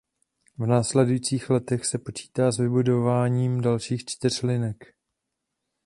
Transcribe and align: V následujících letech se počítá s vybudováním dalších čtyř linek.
V 0.57 0.65
následujících 0.65 1.49
letech 1.49 1.85
se 1.85 1.97
počítá 1.99 2.51
s 2.51 2.57
vybudováním 2.59 3.61
dalších 3.61 4.05
čtyř 4.05 4.41
linek. 4.43 4.95